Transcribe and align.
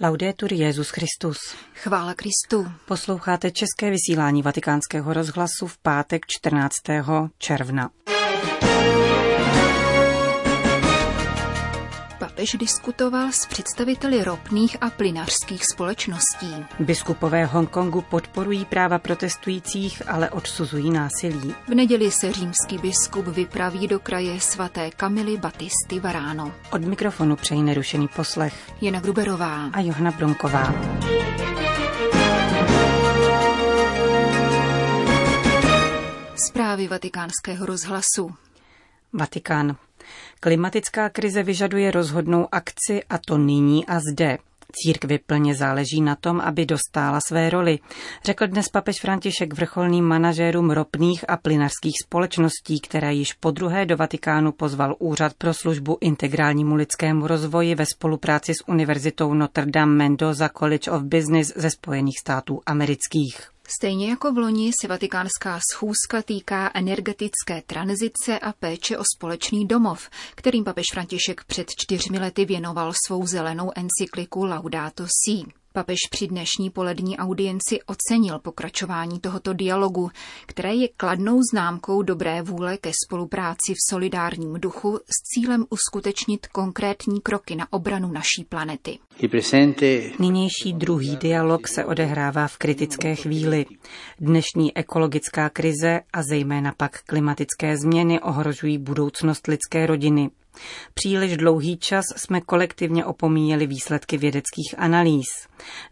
Laudetur 0.00 0.52
Jezus 0.52 0.90
Christus. 0.90 1.38
Chvála 1.74 2.14
Kristu. 2.14 2.72
Posloucháte 2.86 3.50
české 3.50 3.90
vysílání 3.90 4.42
Vatikánského 4.42 5.12
rozhlasu 5.12 5.66
v 5.66 5.78
pátek 5.78 6.22
14. 6.26 6.72
června. 7.38 7.90
Papež 12.44 12.58
diskutoval 12.60 13.32
s 13.32 13.46
představiteli 13.46 14.24
ropných 14.24 14.76
a 14.80 14.90
plynařských 14.90 15.64
společností. 15.66 16.64
Biskupové 16.80 17.44
Hongkongu 17.44 18.02
podporují 18.02 18.64
práva 18.64 18.98
protestujících, 18.98 20.02
ale 20.08 20.30
odsuzují 20.30 20.90
násilí. 20.90 21.54
V 21.68 21.74
neděli 21.74 22.10
se 22.10 22.32
římský 22.32 22.78
biskup 22.78 23.26
vypraví 23.26 23.88
do 23.88 24.00
kraje 24.00 24.40
svaté 24.40 24.90
Kamily 24.90 25.36
Batisty 25.36 26.00
Varáno. 26.00 26.52
Od 26.72 26.84
mikrofonu 26.84 27.36
přejí 27.36 27.62
nerušený 27.62 28.08
poslech 28.08 28.72
Jana 28.80 29.00
Gruberová 29.00 29.70
a 29.72 29.80
Johna 29.80 30.10
Bronková. 30.10 30.74
Zprávy 36.48 36.88
vatikánského 36.88 37.66
rozhlasu. 37.66 38.34
Vatikán. 39.12 39.76
Klimatická 40.40 41.08
krize 41.08 41.42
vyžaduje 41.42 41.90
rozhodnou 41.90 42.48
akci 42.52 43.02
a 43.10 43.18
to 43.18 43.38
nyní 43.38 43.86
a 43.86 44.00
zde. 44.00 44.38
Církvi 44.76 45.18
plně 45.18 45.54
záleží 45.54 46.00
na 46.00 46.16
tom, 46.16 46.40
aby 46.40 46.66
dostála 46.66 47.18
své 47.28 47.50
roli, 47.50 47.78
řekl 48.24 48.46
dnes 48.46 48.68
papež 48.68 49.00
František 49.00 49.54
vrcholným 49.54 50.04
manažérům 50.04 50.70
ropných 50.70 51.24
a 51.30 51.36
plynařských 51.36 51.94
společností, 52.04 52.80
které 52.80 53.14
již 53.14 53.32
po 53.32 53.50
druhé 53.50 53.86
do 53.86 53.96
Vatikánu 53.96 54.52
pozval 54.52 54.96
Úřad 54.98 55.34
pro 55.34 55.54
službu 55.54 55.98
integrálnímu 56.00 56.74
lidskému 56.74 57.26
rozvoji 57.26 57.74
ve 57.74 57.86
spolupráci 57.86 58.52
s 58.54 58.68
Univerzitou 58.68 59.34
Notre 59.34 59.66
Dame 59.66 59.94
Mendoza 59.94 60.48
College 60.48 60.90
of 60.90 61.02
Business 61.02 61.52
ze 61.56 61.70
Spojených 61.70 62.18
států 62.18 62.60
amerických. 62.66 63.53
Stejně 63.68 64.10
jako 64.10 64.32
v 64.32 64.38
loni 64.38 64.70
se 64.80 64.88
vatikánská 64.88 65.60
schůzka 65.72 66.22
týká 66.22 66.70
energetické 66.74 67.62
tranzice 67.66 68.38
a 68.38 68.52
péče 68.52 68.98
o 68.98 69.02
společný 69.16 69.66
domov, 69.66 70.10
kterým 70.34 70.64
papež 70.64 70.86
František 70.92 71.44
před 71.44 71.70
čtyřmi 71.78 72.18
lety 72.18 72.44
věnoval 72.44 72.92
svou 73.06 73.26
zelenou 73.26 73.70
encykliku 73.76 74.44
Laudato 74.44 75.06
Si. 75.06 75.63
Papež 75.76 75.98
při 76.10 76.26
dnešní 76.26 76.70
polední 76.70 77.18
audienci 77.18 77.78
ocenil 77.86 78.38
pokračování 78.38 79.20
tohoto 79.20 79.52
dialogu, 79.52 80.10
které 80.46 80.74
je 80.74 80.88
kladnou 80.96 81.38
známkou 81.52 82.02
dobré 82.02 82.42
vůle 82.42 82.76
ke 82.76 82.90
spolupráci 83.06 83.74
v 83.74 83.90
solidárním 83.90 84.54
duchu 84.60 84.98
s 84.98 85.22
cílem 85.22 85.64
uskutečnit 85.70 86.46
konkrétní 86.46 87.20
kroky 87.20 87.56
na 87.56 87.72
obranu 87.72 88.12
naší 88.12 88.44
planety. 88.48 88.98
Nynější 90.18 90.72
druhý 90.72 91.16
dialog 91.16 91.68
se 91.68 91.84
odehrává 91.84 92.48
v 92.48 92.56
kritické 92.56 93.14
chvíli. 93.14 93.66
Dnešní 94.20 94.76
ekologická 94.76 95.48
krize 95.48 96.00
a 96.12 96.22
zejména 96.22 96.72
pak 96.76 97.02
klimatické 97.02 97.76
změny 97.76 98.20
ohrožují 98.20 98.78
budoucnost 98.78 99.46
lidské 99.46 99.86
rodiny. 99.86 100.30
Příliš 100.94 101.36
dlouhý 101.36 101.76
čas 101.76 102.04
jsme 102.16 102.40
kolektivně 102.40 103.04
opomíjeli 103.04 103.66
výsledky 103.66 104.18
vědeckých 104.18 104.74
analýz. 104.78 105.26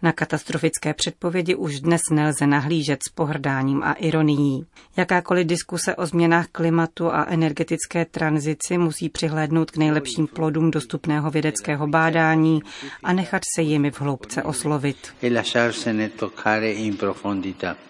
Na 0.02 0.12
katastrofické 0.12 0.94
předpovědi 0.94 1.54
už 1.54 1.80
dnes 1.80 2.00
nelze 2.10 2.46
nahlížet 2.46 3.02
s 3.02 3.08
pohrdáním 3.08 3.82
a 3.82 3.92
ironií. 3.92 4.66
Jakákoliv 4.96 5.46
diskuse 5.46 5.96
o 5.96 6.06
změnách 6.06 6.46
klimatu 6.46 7.12
a 7.12 7.24
energetické 7.28 8.04
tranzici 8.04 8.78
musí 8.78 9.08
přihlédnout 9.08 9.70
k 9.70 9.76
nejlepším 9.76 10.26
plodům 10.26 10.70
dostupného 10.70 11.30
vědeckého 11.30 11.86
bádání 11.86 12.62
a 13.02 13.12
nechat 13.12 13.42
se 13.56 13.62
jimi 13.62 13.90
v 13.90 14.00
hloubce 14.00 14.42
oslovit. 14.42 14.96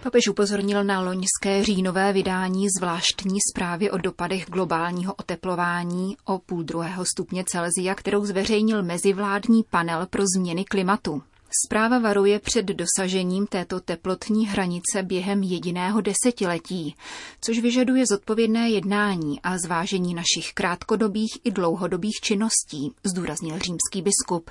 Papež 0.03 0.29
upozornil 0.29 0.85
na 0.85 1.01
loňské 1.01 1.65
říjnové 1.65 2.13
vydání 2.13 2.67
zvláštní 2.79 3.39
zprávy 3.51 3.91
o 3.91 3.99
dopadech 3.99 4.45
globálního 4.49 5.15
oteplování 5.15 6.17
o 6.25 6.39
půl 6.39 6.62
druhého 6.63 7.05
stupně 7.05 7.45
Celzia, 7.47 7.95
kterou 7.95 8.25
zveřejnil 8.25 8.83
mezivládní 8.83 9.65
panel 9.71 10.07
pro 10.11 10.23
změny 10.37 10.65
klimatu. 10.65 11.23
Zpráva 11.67 11.99
varuje 11.99 12.39
před 12.39 12.67
dosažením 12.67 13.47
této 13.47 13.81
teplotní 13.81 14.47
hranice 14.47 15.03
během 15.03 15.43
jediného 15.43 16.01
desetiletí, 16.01 16.95
což 17.41 17.59
vyžaduje 17.59 18.07
zodpovědné 18.07 18.71
jednání 18.71 19.41
a 19.43 19.59
zvážení 19.59 20.15
našich 20.15 20.53
krátkodobých 20.55 21.39
i 21.45 21.51
dlouhodobých 21.51 22.21
činností, 22.23 22.93
zdůraznil 23.05 23.59
římský 23.59 24.03
biskup, 24.03 24.51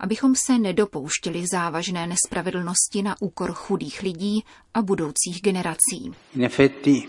abychom 0.00 0.34
se 0.46 0.58
nedopouštěli 0.58 1.44
závažné 1.52 2.06
nespravedlnosti 2.06 3.02
na 3.02 3.14
úkor 3.20 3.52
chudých 3.52 4.02
lidí 4.02 4.44
a 4.74 4.82
budoucích 4.82 5.40
generací. 5.42 6.12
In 6.34 6.44
effetti, 6.44 7.08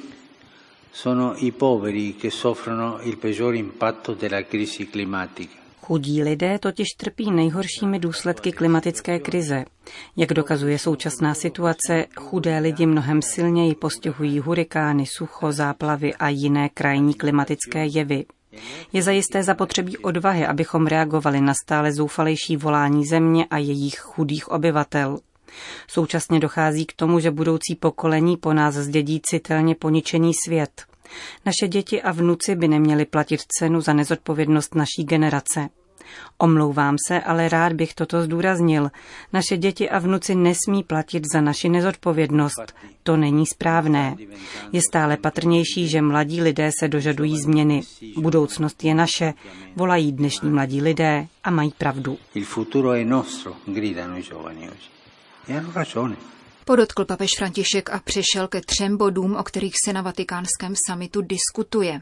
sono 0.92 1.36
i 1.38 1.52
poveri 1.52 2.16
che 2.16 2.30
soffrono 2.30 3.00
il 3.04 3.18
peggior 3.18 3.56
impatto 3.56 4.14
della 4.14 4.44
crisi 4.44 4.90
climatica. 4.90 5.60
Chudí 5.82 6.24
lidé 6.24 6.60
totiž 6.60 6.88
trpí 6.98 7.32
nejhoršími 7.32 8.00
důsledky 8.00 8.52
klimatické 8.52 9.20
krize. 9.20 9.66
Jak 10.18 10.34
dokazuje 10.34 10.80
současná 10.80 11.34
situace, 11.34 12.06
chudé 12.16 12.60
lidi 12.60 12.86
mnohem 12.86 13.22
silněji 13.22 13.76
postihují 13.76 14.40
hurikány, 14.40 15.06
sucho, 15.06 15.52
záplavy 15.52 16.14
a 16.16 16.30
jiné 16.30 16.70
krajní 16.70 17.14
klimatické 17.14 17.86
jevy. 17.86 18.26
Je 18.94 19.04
zajisté 19.04 19.44
zapotřebí 19.44 19.98
odvahy, 19.98 20.46
abychom 20.46 20.88
reagovali 20.88 21.42
na 21.42 21.54
stále 21.64 21.94
zoufalejší 21.94 22.58
volání 22.58 23.06
země 23.06 23.46
a 23.46 23.58
jejich 23.58 24.00
chudých 24.00 24.52
obyvatel. 24.52 25.18
Současně 25.88 26.40
dochází 26.40 26.86
k 26.86 26.94
tomu, 26.94 27.20
že 27.20 27.32
budoucí 27.32 27.76
pokolení 27.76 28.38
po 28.38 28.54
nás 28.54 28.76
zdědí 28.76 29.22
citelně 29.24 29.76
poničený 29.76 30.32
svět. 30.46 30.86
Naše 31.46 31.68
děti 31.68 32.02
a 32.02 32.12
vnuci 32.12 32.56
by 32.56 32.68
neměli 32.68 33.06
platit 33.06 33.42
cenu 33.42 33.82
za 33.82 33.94
nezodpovědnost 33.94 34.76
naší 34.76 35.04
generace. 35.04 35.70
Omlouvám 36.38 36.96
se, 37.08 37.22
ale 37.22 37.50
rád 37.50 37.74
bych 37.74 37.94
toto 37.94 38.22
zdůraznil. 38.22 38.92
Naše 39.34 39.58
děti 39.58 39.90
a 39.90 40.00
vnuci 40.00 40.36
nesmí 40.36 40.84
platit 40.84 41.24
za 41.34 41.42
naši 41.42 41.70
nezodpovědnost. 41.70 42.74
To 43.04 43.18
není 43.18 43.46
správné. 43.46 44.16
Je 44.72 44.82
stále 44.90 45.18
patrnější, 45.18 45.88
že 45.88 46.02
mladí 46.02 46.42
lidé 46.42 46.70
se 46.80 46.88
dožadují 46.88 47.40
změny. 47.40 47.82
Budoucnost 48.18 48.84
je 48.84 48.96
naše, 48.96 49.34
volají 49.76 50.12
dnešní 50.12 50.50
mladí 50.50 50.82
lidé 50.82 51.28
a 51.44 51.52
mají 51.52 51.74
pravdu. 51.78 52.18
Il 52.36 52.46
futuro 52.46 52.92
è 52.92 53.06
nostro, 53.06 53.56
gridano 53.68 54.18
i 54.18 54.22
giovani 54.22 54.70
oggi. 54.70 55.01
Podotkl 56.66 57.06
papež 57.06 57.30
František 57.38 57.90
a 57.90 58.00
přešel 58.00 58.48
ke 58.48 58.62
třem 58.62 58.98
bodům, 58.98 59.36
o 59.36 59.44
kterých 59.44 59.74
se 59.86 59.94
na 59.94 60.02
vatikánském 60.02 60.74
samitu 60.88 61.22
diskutuje. 61.22 62.02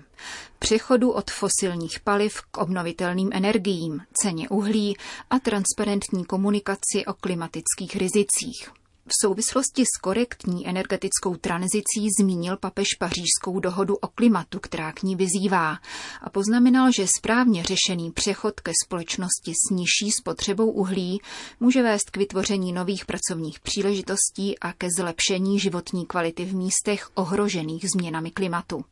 Přechodu 0.60 1.12
od 1.12 1.32
fosilních 1.32 2.00
paliv 2.00 2.42
k 2.52 2.58
obnovitelným 2.58 3.30
energiím, 3.34 4.02
ceně 4.14 4.50
uhlí 4.50 4.98
a 5.30 5.40
transparentní 5.40 6.26
komunikaci 6.26 7.06
o 7.08 7.14
klimatických 7.14 7.96
rizicích. 7.96 8.79
V 9.12 9.26
souvislosti 9.26 9.84
s 9.86 9.98
korektní 10.02 10.68
energetickou 10.68 11.36
tranzicí 11.36 12.08
zmínil 12.20 12.58
papež 12.58 12.88
pařížskou 13.00 13.60
dohodu 13.60 13.96
o 13.96 14.08
klimatu, 14.08 14.60
která 14.60 14.92
k 14.92 15.04
ní 15.04 15.16
vyzývá 15.16 15.78
a 16.22 16.30
poznamenal, 16.30 16.92
že 16.92 17.06
správně 17.18 17.64
řešený 17.64 18.12
přechod 18.12 18.60
ke 18.60 18.72
společnosti 18.86 19.54
s 19.54 19.70
nižší 19.72 20.12
spotřebou 20.12 20.72
uhlí 20.72 21.22
může 21.60 21.84
vést 21.84 22.10
k 22.10 22.18
vytvoření 22.18 22.74
nových 22.74 23.06
pracovních 23.06 23.60
příležitostí 23.60 24.60
a 24.60 24.74
ke 24.74 24.88
zlepšení 24.98 25.60
životní 25.60 26.06
kvality 26.06 26.46
v 26.46 26.56
místech 26.56 27.10
ohrožených 27.14 27.86
změnami 27.96 28.32
klimatu. 28.32 28.86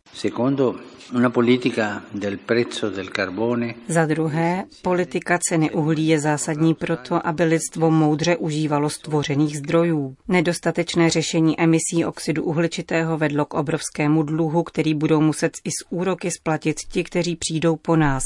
Una 1.14 1.30
politica 1.30 2.04
del 2.14 2.38
prezzo 2.38 2.90
del 2.90 3.08
carbone. 3.16 3.76
Za 3.88 4.06
druhé, 4.06 4.64
politika 4.82 5.40
ceny 5.50 5.72
uhlí 5.72 6.08
je 6.08 6.20
zásadní 6.20 6.74
proto, 6.74 7.28
aby 7.28 7.44
lidstvo 7.44 7.92
moudře 7.92 8.36
užívalo 8.36 8.90
stvořených 8.90 9.58
zdrojů. 9.58 10.07
Nedostatečné 10.28 11.10
řešení 11.10 11.60
emisí 11.60 12.06
oxidu 12.06 12.44
uhličitého 12.44 13.18
vedlo 13.18 13.46
k 13.46 13.54
obrovskému 13.54 14.24
dluhu, 14.24 14.64
který 14.64 14.94
budou 14.94 15.22
muset 15.22 15.52
i 15.64 15.70
s 15.70 15.86
úroky 15.90 16.32
splatit 16.32 16.78
ti, 16.92 17.04
kteří 17.04 17.36
přijdou 17.36 17.76
po 17.76 17.96
nás. 17.96 18.24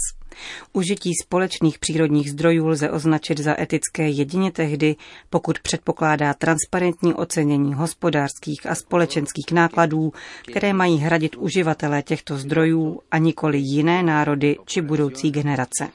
Užití 0.73 1.11
společných 1.23 1.79
přírodních 1.79 2.31
zdrojů 2.31 2.67
lze 2.67 2.91
označit 2.91 3.39
za 3.39 3.61
etické 3.61 4.09
jedině 4.09 4.51
tehdy, 4.51 4.95
pokud 5.29 5.59
předpokládá 5.59 6.33
transparentní 6.33 7.13
ocenění 7.13 7.73
hospodářských 7.73 8.65
a 8.65 8.75
společenských 8.75 9.51
nákladů, 9.51 10.13
které 10.47 10.73
mají 10.73 10.97
hradit 10.97 11.35
uživatelé 11.35 12.03
těchto 12.03 12.37
zdrojů 12.37 12.99
a 13.11 13.17
nikoli 13.17 13.57
jiné 13.57 14.03
národy 14.03 14.57
či 14.65 14.81
budoucí 14.81 15.31
generace. 15.31 15.87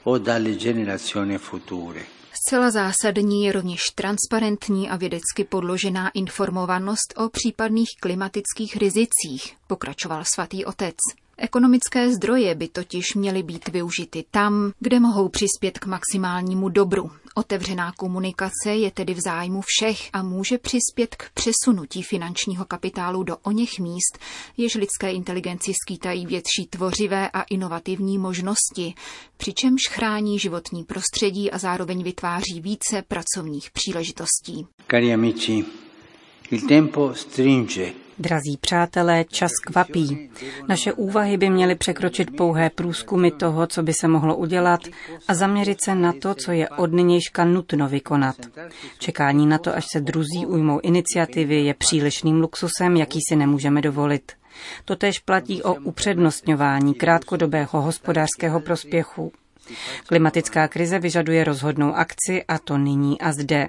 Zcela 2.33 2.71
zásadní 2.71 3.45
je 3.45 3.51
rovněž 3.51 3.81
transparentní 3.95 4.89
a 4.89 4.95
vědecky 4.95 5.43
podložená 5.43 6.09
informovanost 6.09 7.13
o 7.17 7.29
případných 7.29 7.89
klimatických 8.01 8.77
rizicích, 8.77 9.55
pokračoval 9.67 10.23
svatý 10.25 10.65
otec. 10.65 10.95
Ekonomické 11.39 12.11
zdroje 12.13 12.55
by 12.55 12.67
totiž 12.67 13.15
měly 13.15 13.43
být 13.43 13.67
využity 13.67 14.25
tam, 14.31 14.71
kde 14.79 14.99
mohou 14.99 15.29
přispět 15.29 15.79
k 15.79 15.85
maximálnímu 15.85 16.69
dobru. 16.69 17.11
Otevřená 17.35 17.91
komunikace 17.91 18.75
je 18.75 18.91
tedy 18.91 19.13
v 19.13 19.19
zájmu 19.19 19.61
všech 19.65 20.09
a 20.13 20.23
může 20.23 20.57
přispět 20.57 21.15
k 21.15 21.29
přesunutí 21.33 22.03
finančního 22.03 22.65
kapitálu 22.65 23.23
do 23.23 23.37
oněch 23.37 23.79
míst, 23.79 24.17
jež 24.57 24.75
lidské 24.75 25.11
inteligenci 25.11 25.71
skýtají 25.83 26.25
větší 26.25 26.67
tvořivé 26.69 27.29
a 27.29 27.41
inovativní 27.41 28.17
možnosti, 28.17 28.93
přičemž 29.37 29.81
chrání 29.89 30.39
životní 30.39 30.83
prostředí 30.83 31.51
a 31.51 31.57
zároveň 31.57 32.03
vytváří 32.03 32.61
více 32.61 33.03
pracovních 33.07 33.71
příležitostí. 33.71 34.67
Cari 34.91 35.13
amici, 35.13 35.65
il 36.51 36.67
tempo 36.67 37.13
stringe 37.13 37.93
Drazí 38.19 38.57
přátelé, 38.61 39.25
čas 39.25 39.51
kvapí. 39.65 40.29
Naše 40.67 40.93
úvahy 40.93 41.37
by 41.37 41.49
měly 41.49 41.75
překročit 41.75 42.35
pouhé 42.35 42.69
průzkumy 42.69 43.31
toho, 43.31 43.67
co 43.67 43.83
by 43.83 43.93
se 43.93 44.07
mohlo 44.07 44.35
udělat 44.35 44.79
a 45.27 45.33
zaměřit 45.33 45.83
se 45.83 45.95
na 45.95 46.13
to, 46.13 46.35
co 46.35 46.51
je 46.51 46.69
od 46.69 46.93
nynějška 46.93 47.45
nutno 47.45 47.87
vykonat. 47.87 48.35
Čekání 48.99 49.47
na 49.47 49.57
to, 49.57 49.75
až 49.75 49.85
se 49.91 50.01
druzí 50.01 50.45
ujmou 50.45 50.79
iniciativy, 50.79 51.55
je 51.55 51.73
přílišným 51.73 52.41
luxusem, 52.41 52.95
jaký 52.97 53.19
si 53.29 53.35
nemůžeme 53.35 53.81
dovolit. 53.81 54.31
Totež 54.85 55.19
platí 55.19 55.63
o 55.63 55.73
upřednostňování 55.73 56.93
krátkodobého 56.93 57.81
hospodářského 57.81 58.59
prospěchu. 58.59 59.31
Klimatická 60.07 60.67
krize 60.67 60.99
vyžaduje 60.99 61.43
rozhodnou 61.43 61.93
akci 61.93 62.43
a 62.47 62.59
to 62.59 62.77
nyní 62.77 63.21
a 63.21 63.31
zde. 63.31 63.67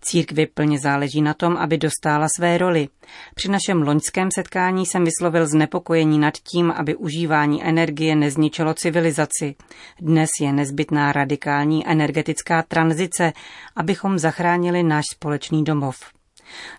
Církvi 0.00 0.46
plně 0.46 0.78
záleží 0.78 1.22
na 1.22 1.34
tom, 1.34 1.56
aby 1.56 1.78
dostála 1.78 2.26
své 2.36 2.58
roli. 2.58 2.88
Při 3.34 3.48
našem 3.48 3.82
loňském 3.82 4.28
setkání 4.34 4.86
jsem 4.86 5.04
vyslovil 5.04 5.46
znepokojení 5.46 6.18
nad 6.18 6.34
tím, 6.34 6.70
aby 6.70 6.96
užívání 6.96 7.64
energie 7.64 8.16
nezničilo 8.16 8.74
civilizaci. 8.74 9.54
Dnes 10.00 10.30
je 10.40 10.52
nezbytná 10.52 11.12
radikální 11.12 11.88
energetická 11.88 12.62
tranzice, 12.62 13.32
abychom 13.76 14.18
zachránili 14.18 14.82
náš 14.82 15.04
společný 15.14 15.64
domov. 15.64 16.17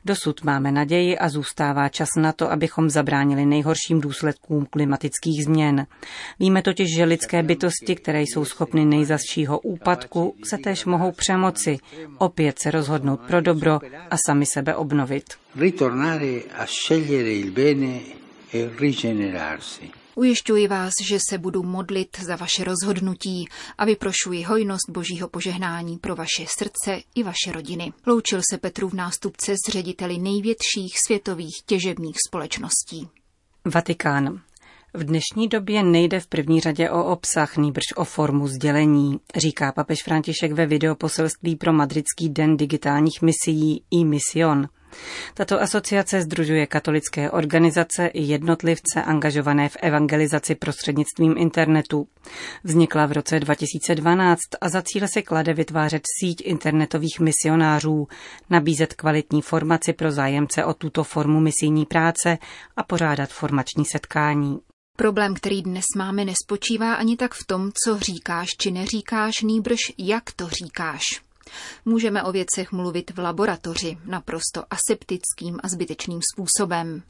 Dosud 0.05 0.43
máme 0.43 0.71
naději 0.71 1.17
a 1.17 1.29
zůstává 1.29 1.89
čas 1.89 2.09
na 2.17 2.31
to, 2.31 2.51
abychom 2.51 2.89
zabránili 2.89 3.45
nejhorším 3.45 4.01
důsledkům 4.01 4.65
klimatických 4.65 5.43
změn. 5.43 5.87
Víme 6.39 6.61
totiž, 6.61 6.95
že 6.95 7.03
lidské 7.03 7.43
bytosti, 7.43 7.95
které 7.95 8.21
jsou 8.21 8.45
schopny 8.45 8.85
nejzasšího 8.85 9.59
úpadku, 9.59 10.35
se 10.43 10.57
též 10.57 10.85
mohou 10.85 11.11
přemoci, 11.11 11.77
opět 12.17 12.59
se 12.59 12.71
rozhodnout 12.71 13.19
pro 13.27 13.41
dobro 13.41 13.79
a 14.09 14.15
sami 14.25 14.45
sebe 14.45 14.75
obnovit. 14.75 15.23
Ritornare 15.55 16.41
a 16.57 16.65
scegliere 16.65 17.31
il 17.31 17.51
bene 17.51 17.99
e 18.53 18.69
rigenerarsi. 18.79 19.98
Ujišťuji 20.19 20.67
vás, 20.67 20.93
že 21.09 21.17
se 21.29 21.37
budu 21.37 21.63
modlit 21.63 22.17
za 22.19 22.35
vaše 22.35 22.63
rozhodnutí 22.63 23.47
a 23.77 23.85
vyprošuji 23.85 24.43
hojnost 24.43 24.89
božího 24.89 25.27
požehnání 25.27 25.97
pro 25.97 26.15
vaše 26.15 26.45
srdce 26.57 27.01
i 27.15 27.23
vaše 27.23 27.51
rodiny. 27.51 27.93
Loučil 28.07 28.41
se 28.51 28.57
Petru 28.57 28.89
v 28.89 28.93
nástupce 28.93 29.53
s 29.53 29.71
řediteli 29.71 30.17
největších 30.17 30.99
světových 31.07 31.55
těžebních 31.65 32.15
společností. 32.27 33.07
Vatikán. 33.65 34.41
V 34.93 35.03
dnešní 35.03 35.47
době 35.47 35.83
nejde 35.83 36.19
v 36.19 36.27
první 36.27 36.59
řadě 36.59 36.89
o 36.89 37.03
obsah, 37.03 37.57
nýbrž 37.57 37.85
o 37.95 38.03
formu 38.03 38.47
sdělení, 38.47 39.19
říká 39.35 39.71
papež 39.71 40.03
František 40.03 40.51
ve 40.51 40.65
videoposelství 40.65 41.55
pro 41.55 41.73
Madridský 41.73 42.29
den 42.29 42.57
digitálních 42.57 43.21
misií 43.21 43.83
i 43.91 44.05
Mission. 44.05 44.69
Tato 45.33 45.61
asociace 45.61 46.21
združuje 46.21 46.67
katolické 46.67 47.31
organizace 47.31 48.07
i 48.07 48.21
jednotlivce 48.21 49.03
angažované 49.03 49.69
v 49.69 49.77
evangelizaci 49.81 50.55
prostřednictvím 50.55 51.35
internetu. 51.37 52.07
Vznikla 52.63 53.05
v 53.05 53.11
roce 53.11 53.39
2012 53.39 54.39
a 54.61 54.69
za 54.69 54.81
cíl 54.81 55.07
se 55.07 55.21
klade 55.21 55.53
vytvářet 55.53 56.03
síť 56.19 56.41
internetových 56.45 57.19
misionářů, 57.19 58.07
nabízet 58.49 58.93
kvalitní 58.93 59.41
formaci 59.41 59.93
pro 59.93 60.11
zájemce 60.11 60.65
o 60.65 60.73
tuto 60.73 61.03
formu 61.03 61.39
misijní 61.39 61.85
práce 61.85 62.37
a 62.77 62.83
pořádat 62.83 63.29
formační 63.29 63.85
setkání. 63.85 64.59
Problém, 64.97 65.33
který 65.33 65.61
dnes 65.61 65.85
máme, 65.97 66.25
nespočívá 66.25 66.93
ani 66.93 67.17
tak 67.17 67.33
v 67.33 67.47
tom, 67.47 67.71
co 67.83 67.99
říkáš 67.99 68.47
či 68.61 68.71
neříkáš, 68.71 69.41
nýbrž 69.41 69.79
jak 69.97 70.23
to 70.35 70.47
říkáš. 70.47 71.21
Můžeme 71.85 72.23
o 72.23 72.31
věcech 72.31 72.71
mluvit 72.71 73.11
v 73.11 73.19
laboratoři 73.19 73.97
naprosto 74.05 74.63
aseptickým 74.69 75.59
a 75.63 75.67
zbytečným 75.67 76.19
způsobem. 76.33 77.03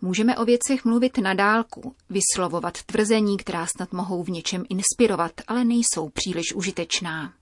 Můžeme 0.00 0.36
o 0.36 0.44
věcech 0.44 0.84
mluvit 0.84 1.18
na 1.18 1.34
dálku, 1.34 1.94
vyslovovat 2.10 2.82
tvrzení, 2.82 3.36
která 3.36 3.66
snad 3.66 3.92
mohou 3.92 4.22
v 4.22 4.30
něčem 4.30 4.64
inspirovat, 4.68 5.32
ale 5.48 5.64
nejsou 5.64 6.08
příliš 6.08 6.54
užitečná. 6.54 7.32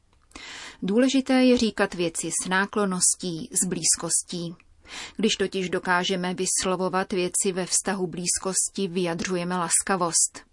Důležité 0.83 1.45
je 1.45 1.59
říkat 1.59 1.95
věci 1.95 2.31
s 2.43 2.49
náklonností, 2.49 3.51
s 3.63 3.67
blízkostí. 3.67 4.57
Když 5.17 5.37
totiž 5.37 5.71
dokážeme 5.71 6.35
vyslovovat 6.35 7.13
věci 7.13 7.53
ve 7.53 7.67
vztahu 7.67 8.07
blízkosti, 8.07 8.89
vyjadřujeme 8.89 9.57
laskavost. 9.57 10.49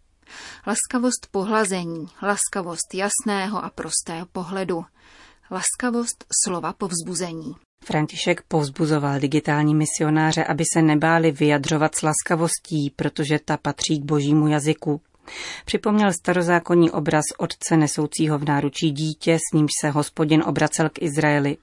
Laskavost 0.68 1.28
pohlazení, 1.32 2.08
laskavost 2.22 2.94
jasného 2.94 3.64
a 3.64 3.70
prostého 3.70 4.26
pohledu, 4.26 4.86
laskavost 5.52 6.26
slova 6.46 6.74
povzbuzení. 6.74 7.56
František 7.84 8.42
povzbuzoval 8.48 9.20
digitální 9.20 9.76
misionáře, 9.76 10.44
aby 10.44 10.64
se 10.74 10.82
nebáli 10.82 11.32
vyjadřovat 11.32 11.96
s 11.96 12.02
laskavostí, 12.02 12.94
protože 12.96 13.40
ta 13.46 13.58
patří 13.58 14.00
k 14.00 14.06
božímu 14.06 14.48
jazyku. 14.48 15.02
Připomněl 15.66 16.14
starozákonní 16.14 16.92
obraz 16.92 17.24
otce 17.38 17.78
nesoucího 17.78 18.40
v 18.40 18.46
náručí 18.46 18.92
dítě, 18.92 19.36
s 19.36 19.54
nímž 19.54 19.72
se 19.82 19.90
hospodin 19.90 20.44
obracel 20.46 20.90
k 20.90 21.02
Izraeli. 21.02 21.58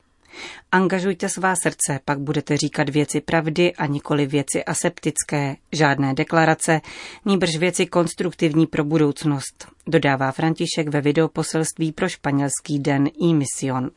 Angažujte 0.73 1.29
svá 1.29 1.55
srdce, 1.63 2.01
pak 2.05 2.21
budete 2.21 2.57
říkat 2.57 2.89
věci 2.89 3.21
pravdy 3.21 3.75
a 3.75 3.87
nikoli 3.87 4.27
věci 4.27 4.65
aseptické, 4.65 5.57
žádné 5.73 6.15
deklarace, 6.15 6.81
níbrž 7.25 7.57
věci 7.57 7.87
konstruktivní 7.87 8.67
pro 8.67 8.85
budoucnost, 8.85 9.69
dodává 9.87 10.33
František 10.33 10.89
ve 10.89 11.01
videoposelství 11.01 11.93
pro 11.93 12.09
španělský 12.09 12.79
den 12.79 13.09
e-mission. 13.23 13.91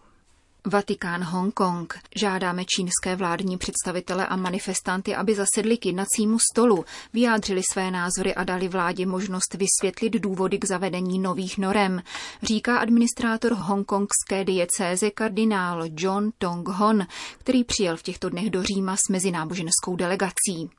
Vatikán 0.68 1.24
Hongkong. 1.24 2.00
Žádáme 2.16 2.66
čínské 2.66 3.16
vládní 3.16 3.58
představitele 3.58 4.28
a 4.28 4.36
manifestanty, 4.36 5.16
aby 5.16 5.36
zasedli 5.36 5.78
k 5.78 5.86
jednacímu 5.86 6.38
stolu, 6.52 6.86
vyjádřili 7.14 7.62
své 7.74 7.92
názory 7.92 8.36
a 8.36 8.44
dali 8.44 8.68
vládě 8.68 9.06
možnost 9.06 9.54
vysvětlit 9.54 10.14
důvody 10.20 10.58
k 10.58 10.66
zavedení 10.66 11.20
nových 11.20 11.58
norem, 11.58 12.02
říká 12.44 12.78
administrátor 12.78 13.54
hongkongské 13.54 14.44
diecéze 14.46 15.12
kardinál 15.12 15.84
John 15.98 16.32
Tong 16.38 16.68
Hon, 16.68 17.08
který 17.38 17.64
přijel 17.64 17.98
v 17.98 18.04
těchto 18.04 18.30
dnech 18.30 18.50
do 18.50 18.64
Říma 18.64 18.95
s 18.95 19.10
mezináboženskou 19.12 19.95
delegací. 19.95 20.69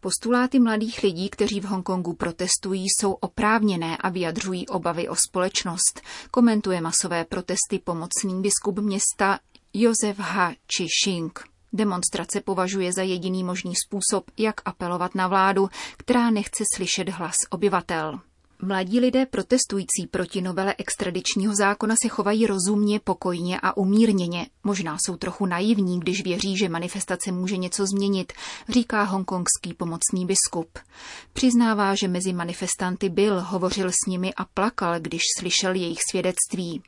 Postuláty 0.00 0.60
mladých 0.60 1.02
lidí, 1.02 1.30
kteří 1.30 1.60
v 1.60 1.64
Hongkongu 1.64 2.12
protestují, 2.12 2.86
jsou 2.88 3.12
oprávněné 3.12 3.96
a 3.96 4.08
vyjadřují 4.08 4.68
obavy 4.68 5.08
o 5.08 5.16
společnost, 5.28 6.00
komentuje 6.30 6.80
masové 6.80 7.24
protesty 7.24 7.78
pomocný 7.84 8.42
biskup 8.42 8.78
města 8.78 9.38
Josef 9.74 10.18
H. 10.18 10.54
Chishing. 10.76 11.44
Demonstrace 11.72 12.40
považuje 12.40 12.92
za 12.92 13.02
jediný 13.02 13.44
možný 13.44 13.72
způsob, 13.86 14.30
jak 14.38 14.60
apelovat 14.64 15.14
na 15.14 15.28
vládu, 15.28 15.68
která 15.96 16.30
nechce 16.30 16.64
slyšet 16.74 17.08
hlas 17.08 17.36
obyvatel. 17.50 18.20
Mladí 18.64 19.00
lidé 19.00 19.26
protestující 19.26 20.06
proti 20.10 20.40
novele 20.40 20.74
extradičního 20.78 21.54
zákona 21.54 21.94
se 22.02 22.08
chovají 22.08 22.46
rozumně, 22.46 23.00
pokojně 23.00 23.60
a 23.60 23.76
umírněně. 23.76 24.46
Možná 24.64 24.98
jsou 24.98 25.16
trochu 25.16 25.46
naivní, 25.46 26.00
když 26.00 26.24
věří, 26.24 26.56
že 26.56 26.68
manifestace 26.68 27.32
může 27.32 27.56
něco 27.56 27.86
změnit, 27.86 28.32
říká 28.68 29.02
hongkongský 29.02 29.74
pomocný 29.74 30.26
biskup. 30.26 30.78
Přiznává, 31.32 31.94
že 31.94 32.08
mezi 32.08 32.32
manifestanty 32.32 33.08
byl, 33.08 33.40
hovořil 33.40 33.90
s 33.90 34.06
nimi 34.08 34.34
a 34.34 34.44
plakal, 34.44 35.00
když 35.00 35.22
slyšel 35.38 35.74
jejich 35.74 35.98
svědectví. 36.10 36.82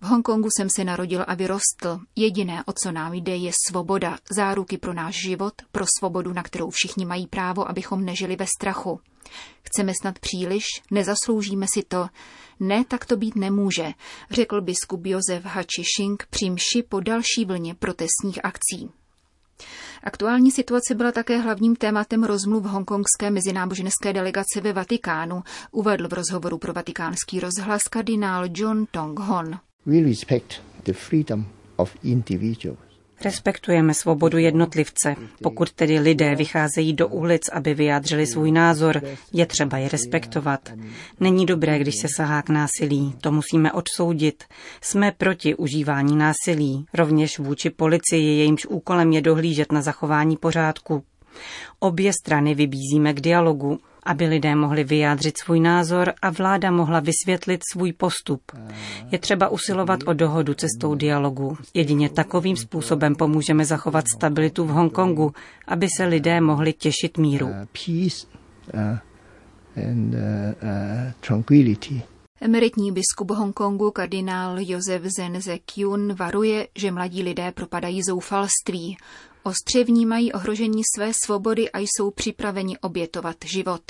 V 0.00 0.06
Hongkongu 0.06 0.48
jsem 0.50 0.70
se 0.70 0.84
narodil 0.84 1.24
a 1.26 1.34
vyrostl. 1.34 2.00
Jediné, 2.16 2.64
o 2.66 2.72
co 2.72 2.92
nám 2.92 3.14
jde, 3.14 3.36
je 3.36 3.52
svoboda, 3.68 4.18
záruky 4.30 4.78
pro 4.78 4.92
náš 4.92 5.14
život, 5.14 5.54
pro 5.72 5.84
svobodu, 5.98 6.32
na 6.32 6.42
kterou 6.42 6.70
všichni 6.70 7.04
mají 7.04 7.26
právo, 7.26 7.68
abychom 7.68 8.04
nežili 8.04 8.36
ve 8.36 8.46
strachu. 8.46 9.00
Chceme 9.62 9.92
snad 10.02 10.18
příliš? 10.18 10.64
Nezasloužíme 10.90 11.66
si 11.74 11.82
to? 11.82 12.08
Ne, 12.60 12.84
tak 12.84 13.04
to 13.04 13.16
být 13.16 13.36
nemůže, 13.36 13.92
řekl 14.30 14.60
biskup 14.60 15.06
Josef 15.06 15.44
při 16.30 16.50
mši 16.50 16.82
po 16.88 17.00
další 17.00 17.44
vlně 17.44 17.74
protestních 17.74 18.44
akcí. 18.44 18.90
Aktuální 20.06 20.50
situace 20.50 20.94
byla 20.94 21.12
také 21.12 21.38
hlavním 21.38 21.76
tématem 21.76 22.24
rozmluv 22.24 22.64
hongkongské 22.64 23.30
mezináboženské 23.30 24.12
delegace 24.12 24.60
ve 24.60 24.72
Vatikánu, 24.72 25.42
uvedl 25.70 26.08
v 26.08 26.12
rozhovoru 26.12 26.58
pro 26.58 26.72
vatikánský 26.72 27.40
rozhlas 27.40 27.82
kardinál 27.82 28.44
John 28.54 28.86
Tong 28.90 29.18
Hon. 29.18 29.58
We 29.86 30.00
respect 30.00 30.62
the 30.82 30.92
freedom 30.92 31.46
of 31.76 31.96
individuals 32.02 32.85
Respektujeme 33.24 33.94
svobodu 33.94 34.38
jednotlivce. 34.38 35.14
Pokud 35.42 35.72
tedy 35.72 35.98
lidé 35.98 36.34
vycházejí 36.34 36.92
do 36.92 37.08
ulic, 37.08 37.48
aby 37.52 37.74
vyjádřili 37.74 38.26
svůj 38.26 38.52
názor, 38.52 39.02
je 39.32 39.46
třeba 39.46 39.78
je 39.78 39.88
respektovat. 39.88 40.72
Není 41.20 41.46
dobré, 41.46 41.78
když 41.78 41.94
se 42.00 42.08
sahá 42.16 42.42
k 42.42 42.48
násilí. 42.48 43.14
To 43.20 43.32
musíme 43.32 43.72
odsoudit. 43.72 44.44
Jsme 44.80 45.12
proti 45.12 45.54
užívání 45.54 46.16
násilí. 46.16 46.86
Rovněž 46.94 47.38
vůči 47.38 47.70
policii, 47.70 48.38
jejímž 48.38 48.66
úkolem 48.66 49.12
je 49.12 49.20
dohlížet 49.20 49.72
na 49.72 49.82
zachování 49.82 50.36
pořádku. 50.36 51.02
Obě 51.78 52.12
strany 52.12 52.54
vybízíme 52.54 53.12
k 53.12 53.20
dialogu 53.20 53.78
aby 54.06 54.26
lidé 54.26 54.54
mohli 54.54 54.84
vyjádřit 54.84 55.38
svůj 55.38 55.60
názor 55.60 56.12
a 56.22 56.30
vláda 56.30 56.70
mohla 56.70 57.00
vysvětlit 57.00 57.60
svůj 57.72 57.92
postup. 57.92 58.42
Je 59.10 59.18
třeba 59.18 59.48
usilovat 59.48 60.00
o 60.06 60.12
dohodu 60.12 60.54
cestou 60.54 60.94
dialogu. 60.94 61.56
Jedině 61.74 62.08
takovým 62.08 62.56
způsobem 62.56 63.14
pomůžeme 63.14 63.64
zachovat 63.64 64.04
stabilitu 64.16 64.64
v 64.64 64.68
Hongkongu, 64.68 65.32
aby 65.66 65.88
se 65.96 66.04
lidé 66.04 66.40
mohli 66.40 66.72
těšit 66.72 67.18
míru. 67.18 67.46
Uh, 67.46 67.52
uh, 71.12 72.10
Emeritní 72.40 72.92
biskup 72.92 73.30
Hongkongu 73.30 73.90
kardinál 73.90 74.56
Josef 74.60 75.02
Zen 75.02 75.40
Kyun 75.64 76.14
varuje, 76.14 76.68
že 76.74 76.90
mladí 76.90 77.22
lidé 77.22 77.52
propadají 77.52 78.02
zoufalství. 78.02 78.96
Ostře 79.42 79.84
vnímají 79.84 80.32
ohrožení 80.32 80.82
své 80.96 81.12
svobody 81.24 81.70
a 81.70 81.78
jsou 81.78 82.10
připraveni 82.10 82.78
obětovat 82.78 83.36
život. 83.44 83.82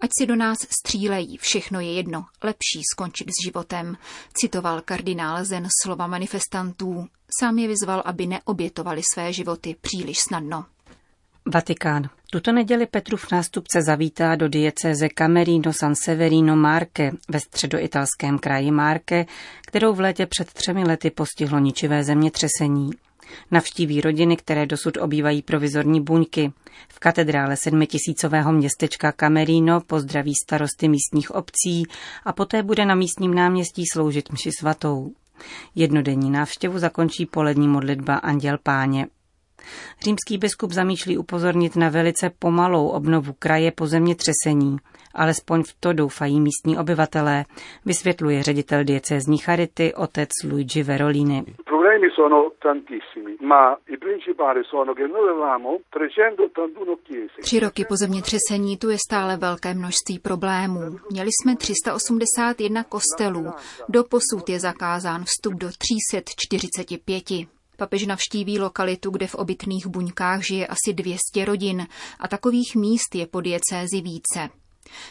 Ať 0.00 0.10
si 0.18 0.26
do 0.26 0.36
nás 0.36 0.58
střílejí, 0.80 1.36
všechno 1.36 1.80
je 1.80 1.92
jedno, 1.92 2.24
lepší 2.42 2.82
skončit 2.92 3.28
s 3.28 3.44
životem, 3.44 3.96
citoval 4.34 4.80
kardinál 4.80 5.44
Zen 5.44 5.68
slova 5.82 6.06
manifestantů. 6.06 7.06
Sám 7.40 7.58
je 7.58 7.68
vyzval, 7.68 8.02
aby 8.04 8.26
neobětovali 8.26 9.02
své 9.14 9.32
životy 9.32 9.76
příliš 9.80 10.18
snadno. 10.28 10.64
Vatikán. 11.54 12.10
Tuto 12.32 12.52
neděli 12.52 12.86
Petrův 12.86 13.32
nástupce 13.32 13.82
zavítá 13.82 14.36
do 14.36 14.48
diecéze 14.48 15.08
Camerino 15.18 15.72
San 15.72 15.94
Severino 15.94 16.56
Marke 16.56 17.12
ve 17.28 17.40
středoitalském 17.40 18.38
kraji 18.38 18.70
Marke, 18.70 19.26
kterou 19.66 19.94
v 19.94 20.00
létě 20.00 20.26
před 20.26 20.52
třemi 20.52 20.84
lety 20.84 21.10
postihlo 21.10 21.58
ničivé 21.58 22.04
zemětřesení. 22.04 22.90
Navštíví 23.50 24.00
rodiny, 24.00 24.36
které 24.36 24.66
dosud 24.66 24.96
obývají 24.96 25.42
provizorní 25.42 26.00
buňky. 26.00 26.52
V 26.88 26.98
katedrále 26.98 27.56
sedmitisícového 27.56 28.52
městečka 28.52 29.12
Camerino 29.12 29.80
pozdraví 29.80 30.34
starosty 30.44 30.88
místních 30.88 31.30
obcí 31.30 31.82
a 32.24 32.32
poté 32.32 32.62
bude 32.62 32.84
na 32.84 32.94
místním 32.94 33.34
náměstí 33.34 33.84
sloužit 33.92 34.32
mši 34.32 34.50
svatou. 34.58 35.12
Jednodenní 35.74 36.30
návštěvu 36.30 36.78
zakončí 36.78 37.26
polední 37.26 37.68
modlitba 37.68 38.14
Anděl 38.14 38.58
Páně. 38.62 39.06
Římský 40.00 40.38
biskup 40.38 40.70
zamýšlí 40.70 41.18
upozornit 41.18 41.76
na 41.76 41.88
velice 41.88 42.30
pomalou 42.38 42.88
obnovu 42.88 43.32
kraje 43.38 43.72
po 43.72 43.86
zemětřesení. 43.86 44.76
Alespoň 45.14 45.62
v 45.62 45.74
to 45.80 45.92
doufají 45.92 46.40
místní 46.40 46.78
obyvatelé, 46.78 47.44
vysvětluje 47.84 48.42
ředitel 48.42 48.84
diecézní 48.84 49.38
charity 49.38 49.94
otec 49.94 50.28
Luigi 50.50 50.82
Verolini. 50.82 51.44
Tři 57.42 57.60
roky 57.60 57.84
po 57.84 57.96
zemětřesení 57.96 58.76
tu 58.76 58.90
je 58.90 58.96
stále 59.08 59.36
velké 59.36 59.74
množství 59.74 60.18
problémů. 60.18 60.80
Měli 61.10 61.28
jsme 61.28 61.56
381 61.56 62.84
kostelů, 62.84 63.46
do 63.88 64.04
posud 64.04 64.48
je 64.48 64.60
zakázán 64.60 65.24
vstup 65.24 65.54
do 65.54 65.68
345. 65.78 67.59
Papež 67.80 68.06
navštíví 68.06 68.58
lokalitu, 68.58 69.10
kde 69.10 69.26
v 69.26 69.34
obytných 69.34 69.86
buňkách 69.86 70.42
žije 70.42 70.66
asi 70.66 70.92
200 70.92 71.44
rodin 71.44 71.86
a 72.18 72.28
takových 72.28 72.76
míst 72.76 73.14
je 73.14 73.26
po 73.26 73.40
diecézi 73.40 74.00
více. 74.00 74.48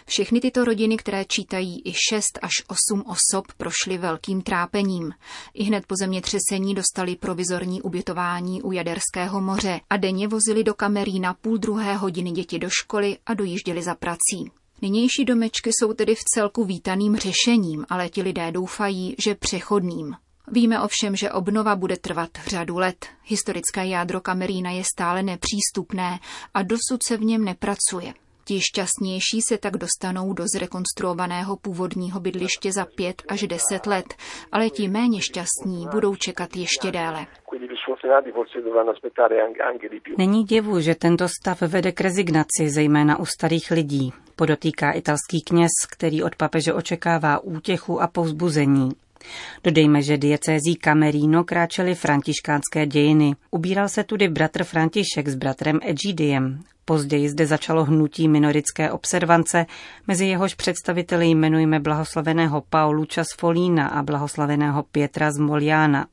Všechny 0.06 0.40
tyto 0.40 0.66
rodiny, 0.66 0.98
které 0.98 1.26
čítají 1.26 1.82
i 1.86 1.94
6 2.10 2.40
až 2.42 2.52
8 2.68 3.04
osob, 3.08 3.46
prošly 3.58 3.98
velkým 3.98 4.42
trápením. 4.42 5.12
I 5.54 5.64
hned 5.64 5.86
po 5.88 5.96
zemětřesení 6.00 6.76
dostali 6.76 7.16
provizorní 7.16 7.82
ubytování 7.82 8.62
u 8.62 8.72
Jaderského 8.72 9.42
moře 9.42 9.82
a 9.90 9.98
denně 9.98 10.28
vozili 10.28 10.64
do 10.64 10.74
kamerí 10.74 11.20
na 11.20 11.34
půl 11.34 11.58
druhé 11.58 11.96
hodiny 11.96 12.32
děti 12.32 12.60
do 12.60 12.70
školy 12.70 13.18
a 13.26 13.34
dojížděli 13.34 13.84
za 13.84 13.96
prací. 13.96 14.52
Nynější 14.82 15.26
domečky 15.26 15.70
jsou 15.74 15.94
tedy 15.94 16.16
v 16.16 16.24
celku 16.36 16.64
vítaným 16.64 17.16
řešením, 17.16 17.86
ale 17.90 18.10
ti 18.10 18.22
lidé 18.22 18.52
doufají, 18.52 19.16
že 19.18 19.36
přechodným. 19.36 20.16
Víme 20.52 20.82
ovšem, 20.82 21.16
že 21.16 21.32
obnova 21.32 21.76
bude 21.76 21.98
trvat 21.98 22.30
řadu 22.48 22.78
let. 22.78 23.06
Historické 23.24 23.86
jádro 23.86 24.22
Kamerína 24.22 24.72
je 24.72 24.84
stále 24.84 25.24
nepřístupné 25.24 26.20
a 26.54 26.64
dosud 26.64 27.04
se 27.04 27.18
v 27.18 27.22
něm 27.22 27.46
nepracuje. 27.46 28.14
Ti 28.44 28.60
šťastnější 28.62 29.42
se 29.50 29.58
tak 29.58 29.78
dostanou 29.78 30.34
do 30.34 30.44
zrekonstruovaného 30.56 31.58
původního 31.58 32.20
bydliště 32.20 32.72
za 32.72 32.86
pět 32.86 33.22
až 33.28 33.42
deset 33.48 33.86
let, 33.86 34.06
ale 34.52 34.70
ti 34.70 34.88
méně 34.88 35.22
šťastní 35.22 35.88
budou 35.92 36.16
čekat 36.16 36.56
ještě 36.56 36.92
déle. 36.92 37.28
Není 40.18 40.44
divu, 40.44 40.80
že 40.80 40.96
tento 40.96 41.28
stav 41.28 41.62
vede 41.62 41.92
k 41.92 42.02
rezignaci, 42.02 42.70
zejména 42.70 43.20
u 43.20 43.26
starých 43.26 43.72
lidí, 43.72 44.14
podotýká 44.36 44.92
italský 44.92 45.42
kněz, 45.42 45.72
který 45.92 46.24
od 46.24 46.36
papeže 46.36 46.74
očekává 46.74 47.40
útěchu 47.40 48.02
a 48.02 48.08
povzbuzení. 48.08 48.90
Dodejme, 49.64 50.02
že 50.02 50.18
diecézí 50.18 50.76
Camerino 50.76 51.44
kráčely 51.44 51.96
františkánské 51.96 52.86
dějiny. 52.86 53.36
Ubíral 53.52 53.90
se 53.90 54.04
tudy 54.04 54.28
bratr 54.28 54.64
František 54.64 55.28
s 55.28 55.36
bratrem 55.36 55.80
Egidiem. 55.82 56.64
Později 56.86 57.30
zde 57.30 57.46
začalo 57.46 57.86
hnutí 57.86 58.28
minorické 58.28 58.92
observance, 58.92 59.66
mezi 60.08 60.26
jehož 60.26 60.56
představiteli 60.56 61.28
jmenujeme 61.28 61.80
blahoslaveného 61.80 62.64
Paulu 62.70 63.06
Časfolína 63.06 63.88
a 63.88 64.04
blahoslaveného 64.04 64.84
Pietra 64.84 65.32
z 65.32 65.38
Moliana. 65.38 66.08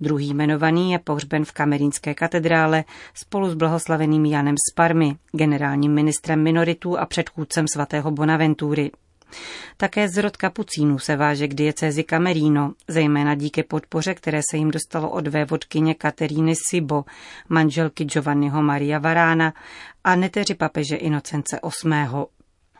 Druhý 0.00 0.28
jmenovaný 0.28 0.92
je 0.92 0.98
pohřben 0.98 1.44
v 1.44 1.52
kamerínské 1.52 2.14
katedrále 2.14 2.84
spolu 3.14 3.50
s 3.50 3.54
blahoslaveným 3.54 4.26
Janem 4.26 4.54
Sparmy, 4.72 5.16
generálním 5.32 5.94
ministrem 5.94 6.42
minoritů 6.42 6.98
a 6.98 7.06
předchůdcem 7.06 7.66
svatého 7.68 8.10
Bonaventury. 8.10 8.90
Také 9.76 10.08
z 10.08 10.22
rod 10.22 10.36
kapucínů 10.36 10.98
se 10.98 11.16
váže 11.16 11.48
k 11.48 11.54
diecézi 11.54 12.04
Camerino, 12.04 12.72
zejména 12.88 13.34
díky 13.34 13.62
podpoře, 13.62 14.14
které 14.14 14.40
se 14.50 14.56
jim 14.56 14.70
dostalo 14.70 15.10
od 15.10 15.28
vévodkyně 15.28 15.94
Kateríny 15.94 16.54
Sibo, 16.68 17.04
manželky 17.48 18.04
Giovanniho 18.04 18.62
Maria 18.62 18.98
Varána 18.98 19.54
a 20.04 20.16
neteři 20.16 20.54
papeže 20.54 20.96
Inocence 20.96 21.60
VIII. 21.84 22.26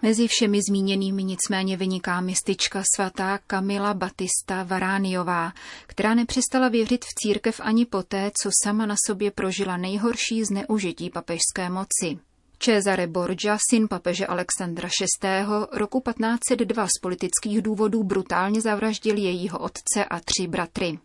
Mezi 0.03 0.29
všemi 0.29 0.61
zmíněnými 0.69 1.25
nicméně 1.25 1.77
vyniká 1.77 2.21
mistička 2.21 2.83
svatá 2.97 3.39
Kamila 3.47 3.95
Batista 3.95 4.63
Varániová, 4.63 5.53
která 5.87 6.15
nepřestala 6.15 6.69
věřit 6.69 7.05
v 7.05 7.15
církev 7.15 7.61
ani 7.65 7.87
poté, 7.87 8.31
co 8.43 8.51
sama 8.65 8.87
na 8.87 8.95
sobě 9.07 9.31
prožila 9.31 9.77
nejhorší 9.77 10.45
zneužití 10.45 11.11
papežské 11.11 11.71
moci. 11.71 12.28
Cesare 12.61 13.07
Borgia, 13.07 13.59
syn 13.71 13.89
papeže 13.89 14.27
Alexandra 14.27 14.89
VI. 15.23 15.29
roku 15.73 16.01
1502 16.01 16.87
z 16.87 17.01
politických 17.03 17.63
důvodů 17.63 18.05
brutálně 18.05 18.61
zavraždil 18.61 19.17
jejího 19.17 19.59
otce 19.59 20.05
a 20.05 20.21
tři 20.21 20.47
bratry. 20.49 20.99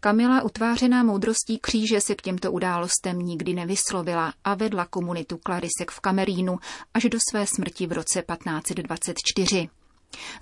Kamila, 0.00 0.42
utvářená 0.42 1.02
moudrostí 1.02 1.58
kříže, 1.58 2.00
se 2.00 2.14
k 2.14 2.22
těmto 2.22 2.52
událostem 2.52 3.18
nikdy 3.18 3.54
nevyslovila 3.54 4.32
a 4.44 4.54
vedla 4.54 4.84
komunitu 4.84 5.36
Klarisek 5.36 5.90
v 5.90 6.00
Kamerínu 6.00 6.58
až 6.94 7.04
do 7.04 7.18
své 7.30 7.46
smrti 7.46 7.86
v 7.86 7.92
roce 7.92 8.22
1524. 8.22 9.68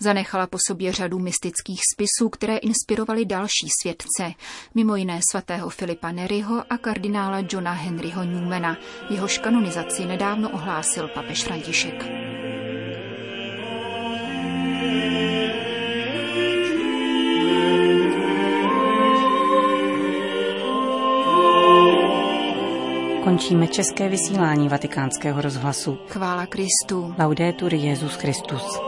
Zanechala 0.01 0.47
po 0.47 0.59
sobě 0.67 0.93
řadu 0.93 1.19
mystických 1.19 1.81
spisů, 1.95 2.29
které 2.29 2.57
inspirovaly 2.57 3.25
další 3.25 3.69
svědce, 3.83 4.33
mimo 4.75 4.97
jiné 4.97 5.21
svatého 5.31 5.71
Filipa 5.71 6.13
Neryho 6.13 6.65
a 6.71 6.79
kardinála 6.79 7.43
Johna 7.53 7.73
Henryho 7.73 8.25
Newmana. 8.25 8.77
Jehož 9.11 9.39
kanonizaci 9.39 10.05
nedávno 10.05 10.51
ohlásil 10.51 11.09
papež 11.09 11.45
František. 11.45 12.07
Končíme 23.25 23.69
české 23.69 24.09
vysílání 24.09 24.69
vatikánského 24.69 25.43
rozhlasu. 25.43 25.99
Chvála 26.09 26.47
Kristu. 26.47 27.15
Laudetur 27.19 27.75
Jezus 27.75 28.15
Christus. 28.15 28.86